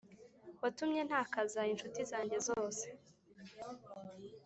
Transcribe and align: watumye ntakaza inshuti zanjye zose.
watumye 0.61 1.01
ntakaza 1.07 1.61
inshuti 1.71 1.99
zanjye 2.11 2.37
zose. 2.47 2.85